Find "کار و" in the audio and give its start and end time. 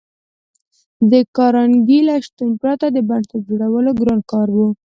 4.31-4.57